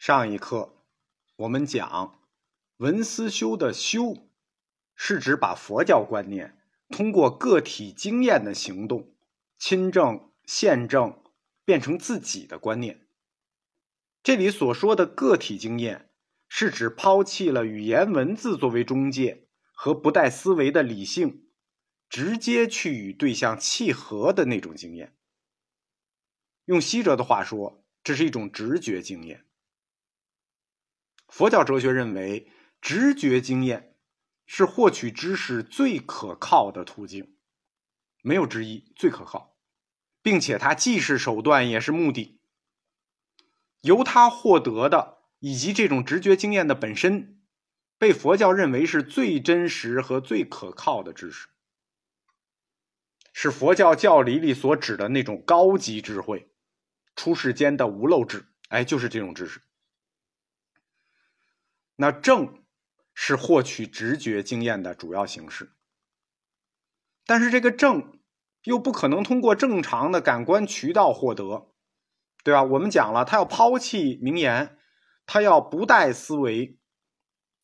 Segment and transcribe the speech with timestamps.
[0.00, 0.82] 上一课
[1.36, 2.18] 我们讲
[2.78, 4.30] 文思修的修，
[4.94, 6.58] 是指把佛教观念
[6.88, 9.12] 通过个体经验的行动，
[9.58, 11.22] 亲证现证，
[11.66, 13.06] 变成自己的观念。
[14.22, 16.08] 这里所说的个体经验，
[16.48, 21.44] 是指抛弃了语言文字作为中介和不带思维的理性，
[22.08, 25.14] 直接去与对象契合的那种经验。
[26.64, 29.44] 用西哲的话说，这是一种直觉经验。
[31.30, 33.94] 佛教哲学认为，直觉经验
[34.46, 37.36] 是获取知识最可靠的途径，
[38.20, 39.56] 没有之一，最可靠，
[40.22, 42.40] 并且它既是手段也是目的。
[43.82, 47.40] 由它获得的以及这种直觉经验的本身，
[47.96, 51.46] 被佛教认为是最真实和最可靠的知识，
[53.32, 56.50] 是佛教教理里所指的那种高级智慧，
[57.14, 58.46] 出世间的无漏智。
[58.68, 59.60] 哎，就是这种知识。
[62.00, 62.64] 那正
[63.12, 65.74] 是获取直觉经验的主要形式，
[67.26, 68.18] 但是这个正
[68.64, 71.74] 又不可能通过正常的感官渠道获得，
[72.42, 72.62] 对吧？
[72.62, 74.78] 我们讲了，他要抛弃名言，
[75.26, 76.78] 他要不带思维，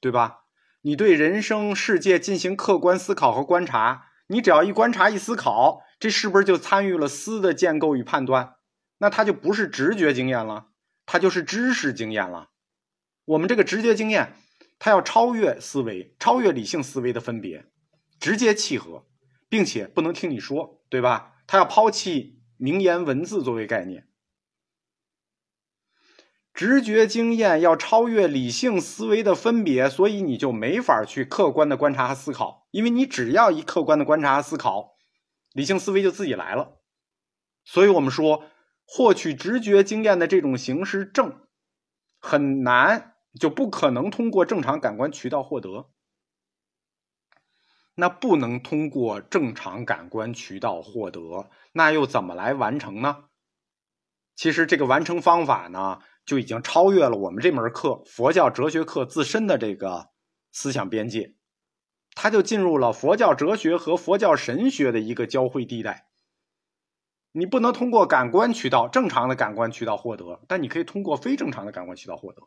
[0.00, 0.44] 对吧？
[0.80, 8.56] 你对人生世界进行客观思考和观察，你只要一观察一思考，这是不是就参与了思的建构与判断？
[8.96, 10.68] 那它就不是直觉经验了，
[11.04, 12.48] 它就是知识经验了。
[13.24, 14.34] 我们这个直觉经验，
[14.78, 17.66] 它要超越思维，超越理性思维的分别，
[18.18, 19.06] 直接契合，
[19.48, 21.34] 并且不能听你说，对吧？
[21.46, 24.08] 它要抛弃名言文字作为概念，
[26.52, 34.96] 直觉经验要超越理性思维的分别，所以你就没法去客观的观察和思考，因为你只要一客观的观察和思考，
[35.52, 36.80] 理性思维就自己来了。
[37.64, 38.44] 所以我们说，
[38.84, 41.40] 获取直觉经验的这种形式正
[42.18, 43.11] 很难。
[43.40, 45.90] 就不可能通过正常感官渠道获得，
[47.94, 53.24] 那不能通过正常感官渠道获得，那又怎么来完成呢？
[54.34, 60.10] 其实这个完成方法呢，就已经超越了我们这门课佛教哲学课自身的这个
[60.52, 61.36] 思想边界，
[62.14, 66.08] 它就进入了佛教哲学和佛教神学的一个交汇地带。
[67.32, 72.42] 你不能通过感官渠道正常的感官渠道获得，但你可以通过非正常的感官渠道获得。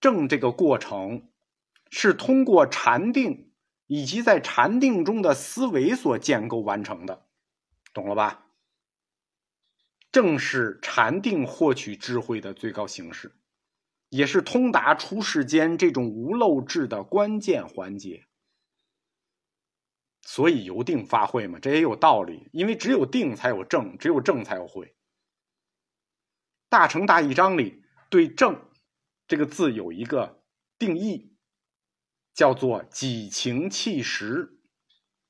[0.00, 1.28] 正这个过程
[1.90, 3.52] 是通过禅定
[3.86, 7.26] 以及在禅定中的思维所建构完成的，
[7.94, 8.46] 懂了吧？
[10.12, 13.36] 正是禅定获取智慧的最高形式，
[14.08, 18.26] 也是通达出世间这种无漏智的关键环节。
[20.22, 24.94] 所以由定发慧嘛，这也有道理，因为只有定才有正，只有正才有慧。
[26.68, 28.65] 大乘大义章里对正。
[29.28, 30.44] 这个字有一个
[30.78, 31.34] 定义，
[32.32, 34.60] 叫做“己情气实”，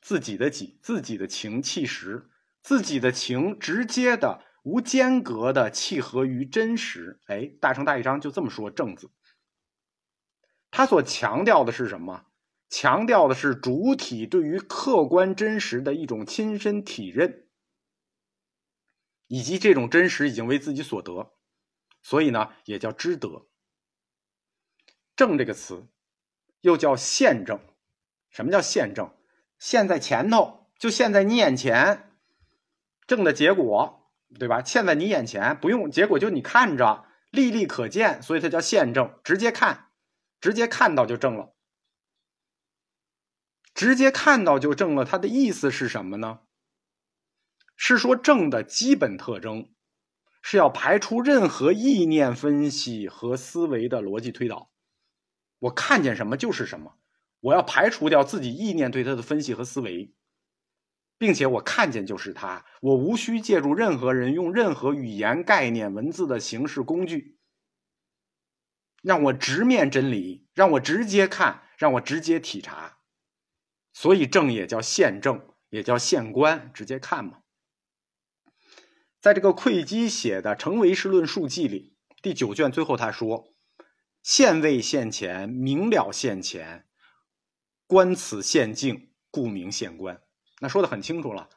[0.00, 2.30] 自己的己，自己的情气实，
[2.62, 7.20] 自己的情直接的、无间隔的契合于真实。
[7.26, 9.10] 哎，大成大义章就这么说“正”字，
[10.70, 12.26] 他所强调的是什么？
[12.68, 17.48] 强调的是主体对于客观真实的一种亲身体认，
[19.26, 21.32] 以及这种真实已经为自己所得，
[22.00, 23.49] 所以呢，也叫知得。
[25.20, 25.86] 正这个词，
[26.62, 27.60] 又叫现正。
[28.30, 29.14] 什么叫现正？
[29.58, 32.10] 现在前头，就现在你眼前，
[33.06, 34.62] 正的结果，对吧？
[34.64, 39.20] 现在你眼前，不用结果，就你看着，历历可见，所以它叫现正。
[39.22, 39.88] 直接看，
[40.40, 41.52] 直接看到就正了。
[43.74, 46.40] 直接看到就正了，它的意思是什么呢？
[47.76, 49.68] 是说正的基本特征，
[50.40, 54.70] 是要排除任何意念分析和思维的逻辑推导。
[55.60, 56.98] 我看见什么就是什么，
[57.40, 60.14] 我要排除掉自己意念对它的分析和思维，
[61.16, 67.38] 并且我看见就是它，我无需借助任何人用任何语言、概念、文字的形式工具，
[69.02, 72.98] 让我直面真理，让我直接看，让我直接体察。
[73.92, 77.40] 所以正也叫现正，也叫现观，直接看嘛。
[79.20, 83.52] 在这个慧基写的《成唯识论述记》里，第九卷最后他说。
[84.22, 86.86] 现位现前，明了现前，
[87.86, 90.22] 观此现境，故名现观。
[90.60, 91.48] 那说的很清楚了，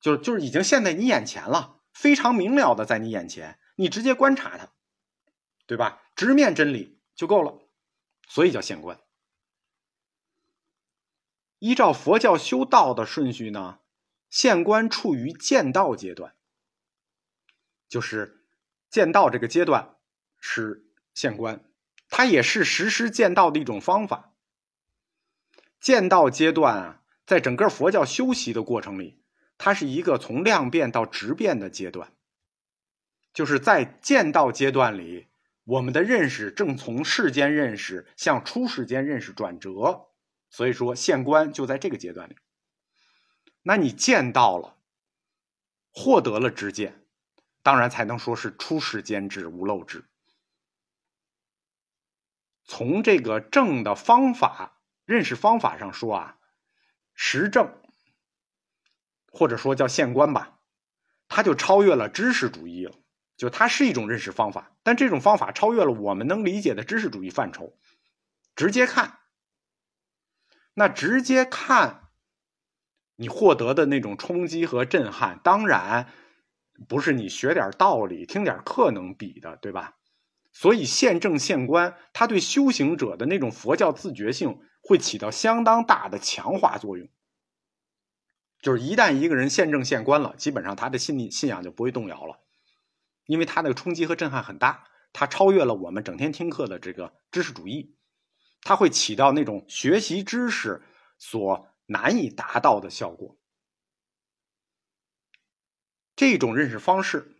[0.00, 4.72] 就是就是已经现在你眼前了，非常明了的在你眼前，你直接观察它，
[5.66, 6.02] 对吧？
[6.16, 7.60] 直面真理就够了，
[8.28, 9.00] 所以叫现观。
[11.60, 13.78] 依照佛教修道的顺序呢，
[14.28, 16.34] 现观处于见道阶段，
[17.88, 18.44] 就是
[18.90, 19.96] 见道这个阶段
[20.40, 20.82] 是。
[21.16, 21.65] 县官，
[22.08, 24.32] 它也是实施剑道的一种方法。
[25.80, 29.22] 剑道阶段啊，在整个佛教修习的过程里，
[29.58, 32.12] 它是一个从量变到质变的阶段。
[33.32, 35.26] 就是在剑道阶段里，
[35.64, 40.06] 我们的认识正从世间认识向出世间认识转折，
[40.48, 42.36] 所以说县官就在这个阶段里。
[43.62, 44.76] 那你见到了，
[45.92, 47.04] 获得了知见，
[47.62, 50.04] 当然才能说是出世间智无漏智。
[52.66, 56.38] 从这个正的方法认识方法上说啊，
[57.14, 57.72] 实证
[59.30, 60.58] 或者说叫县官吧，
[61.28, 62.94] 他就超越了知识主义了，
[63.36, 67.76] 就它是一种认识方法，但这种方法超越了我们能理解的知识主义范畴，
[68.54, 69.18] 直接看，
[70.74, 72.02] 那直接看。
[73.18, 76.12] 你获得的那种冲击和震撼，当然
[76.86, 79.95] 不是你学点道理、听点课能比的，对吧？
[80.58, 87.06] 所以现正现官，他对修行者的那种佛教自觉性会起到相当大的强化作用。
[88.62, 92.40] 就是一旦一个人现正现官了，基本上他的信理信仰就不会动摇了，
[93.26, 97.94] 因为他的冲击和震撼很大，他超越了我们整天听课的这个知识主义，
[98.62, 100.82] 他会起到那种学习知识
[101.18, 101.68] 所。
[101.88, 103.38] 难以达到的效果，
[106.16, 107.35] 这种认识方式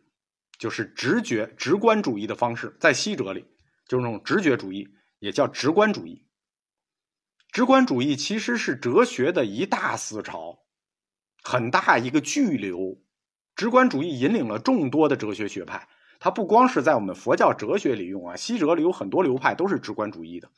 [0.58, 3.47] 就是直觉、直观主义的方式，在西哲里
[3.87, 4.88] 就是那种直觉主义，
[5.19, 6.26] 也叫直观主义。
[7.53, 10.58] 直观主义其实是哲学的一大思潮，
[11.43, 13.03] 很大一个巨流。
[13.55, 15.88] 直观主义引领了众多的哲学学派，
[16.19, 20.50] 它不光是在我们佛教哲学里用啊，西哲里有很多流派都是直观主义的。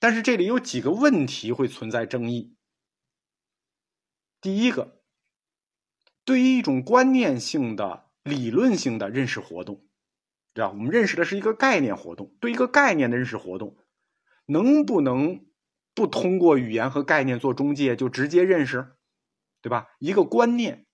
[0.00, 2.56] 但是这里有几个问题会存在争议。
[4.40, 4.97] 第一个，
[6.28, 9.86] 对于一种观念性的、理论性的认识活动，
[10.52, 10.68] 对吧？
[10.68, 13.78] 我们认识的是一个概念活动，对一个概念的认识活动，
[14.44, 15.46] 能不能
[15.94, 18.92] 不通过语言和概念做中介就直接认识，
[19.62, 19.86] 对吧？
[19.98, 20.84] 一个观念，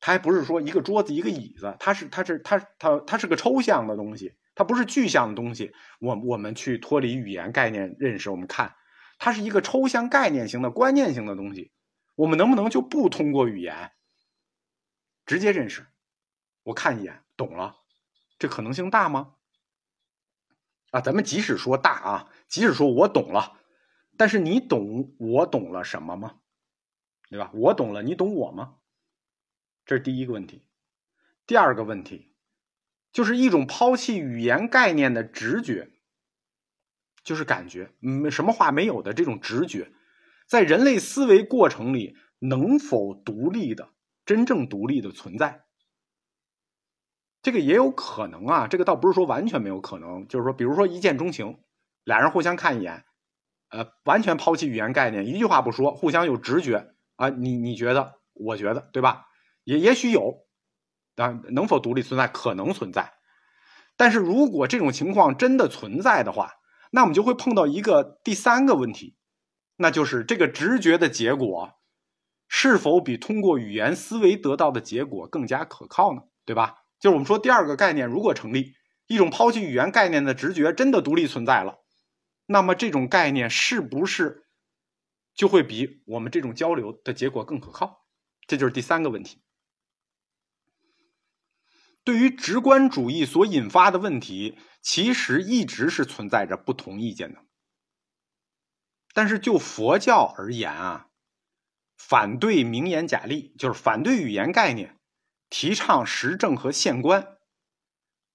[0.00, 4.32] 它还不是说一个桌子、一个椅子，它是它是它它它是个抽象的东西。
[4.54, 8.74] 它不是具象的东西，我我们去脱离语言概念认识，我们看
[9.18, 11.72] 它是一个抽象概念型的观念型的东西，
[12.14, 13.92] 我们能不能就不通过语言
[15.32, 15.86] 直接认识？
[16.62, 17.78] 我看一眼懂了，
[18.38, 19.36] 这可能性大吗？
[20.90, 23.58] 啊，咱们即使说大啊，即使说我懂了，
[24.18, 26.40] 但是你懂我懂了什么吗？
[27.30, 27.50] 对吧？
[27.54, 28.76] 我懂了，你懂我吗？
[29.86, 30.66] 这是第一个问题。
[31.46, 32.34] 第二个问题。
[33.10, 35.90] 就是一种抛弃语言概念的直觉，
[37.24, 39.90] 就是感觉，嗯，什么话没有的这种直觉，
[40.46, 43.91] 在人类思维过程里能否独立的、
[44.24, 45.64] 真正独立的存在？
[47.42, 51.58] 这个也有可能啊，这个倒不是说完全没有可能，就是说，比如说一见钟情，
[52.04, 53.04] 俩人互相看一眼，
[53.70, 59.26] 呃，完全抛弃语言概念，一句话不说，互相有直觉啊，你你觉得，我觉得，对吧？
[59.64, 60.46] 也也许有。
[61.16, 62.26] 啊，能否独立存在？
[62.26, 63.12] 可能存在，
[63.98, 66.54] 但是如果这种情况真的存在的话，
[66.90, 69.14] 那我们就会碰到一个第三个问题，
[69.76, 71.74] 那就是这个直觉的结果
[72.54, 76.24] 是否比通过语言思维得到的结果更加可靠呢？
[76.44, 76.84] 对吧？
[77.00, 78.74] 就是我们说第二个概念如果成立，
[79.06, 81.78] 一种抛弃语言概念的直觉真的独立存在了，
[82.44, 84.46] 那么这种概念是不是
[85.34, 88.04] 就会比我们这种交流的结果更可靠？
[88.46, 89.40] 这就是第三个问题。
[92.04, 97.40] 对于直观主义所引发的问题，其实一直是存在着不同意见的。
[99.14, 101.08] 但是就佛教而言啊，
[102.08, 104.98] 反对名言假立，就是反对语言概念，
[105.48, 107.38] 提倡实证和现观，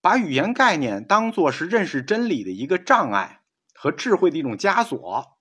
[0.02, 3.42] 把语言概念当做是认识真理的一个障碍
[3.76, 5.38] 和智慧的一种枷锁。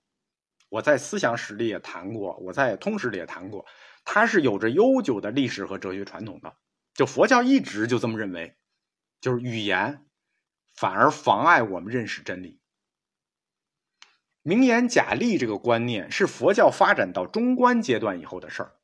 [0.69, 3.65] 我在思想史里也谈过，我在通史里也谈过，
[4.03, 6.53] 它是有着悠久的历史和哲学传统的。
[6.93, 8.55] 就佛教一直就这么认为，
[9.21, 10.05] 就是语言
[10.75, 12.59] 反而妨碍我们认识真理。
[14.47, 18.75] 名言假立这个观念是佛教发展到中观阶段以后的事儿。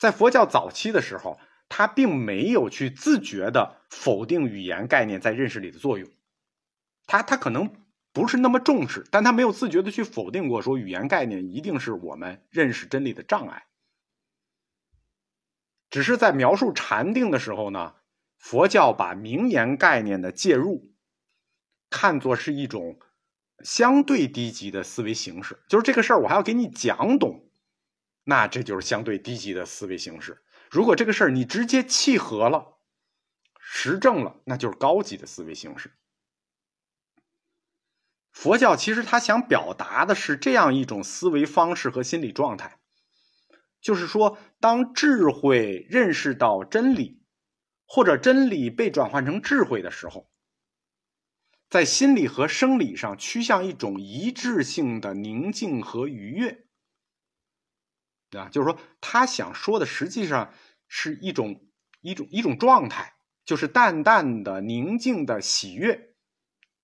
[0.00, 1.38] 在佛教早期的时候，
[1.68, 6.10] 他并没有去自觉的否定语言概念在认识里的作用。
[7.06, 7.72] 他他可能
[8.12, 13.66] 不是那么重视，但他没有自觉的去否定过，说语言概念一定是我们认识真理的障碍。
[15.88, 17.94] 只是在描述禅定的时候呢，
[18.38, 20.90] 佛教把名言概念的介入
[21.88, 22.98] 看作是一种
[23.64, 27.48] 相对低级的思维形式，就是这个事儿我还要给你讲懂，
[28.24, 30.42] 那这就是相对低级的思维形式。
[30.70, 32.78] 如果这个事儿你直接契合了，
[33.58, 35.92] 实证了，那就是高级的思维形式。
[38.32, 42.78] 佛教其实他想表达的是这样一种思维方式和心理状态，
[43.80, 47.20] 就是说，当智慧认识到真理，
[47.84, 50.29] 或者真理被转换成智慧的时候，
[51.70, 56.66] 在心理和生理上趋向一种一致性的宁静和愉悦。
[58.32, 60.52] 啊，就是说，他想说的实际上
[60.88, 61.68] 是一种
[62.00, 66.14] 一种一种状态，就是淡淡的宁静的喜悦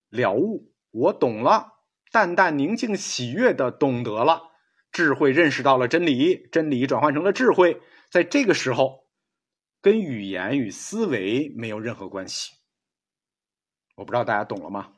[0.09, 0.73] 了悟。
[0.93, 1.73] 我懂了，
[2.11, 4.53] 淡淡宁静喜悦的懂得了，
[4.91, 7.81] 智慧认识到了真理，真理转换成了智慧。
[8.11, 9.05] 在这个时候，
[9.83, 12.56] 跟语言与思维没有任何关系。
[13.97, 14.96] 我不知道大家懂了吗？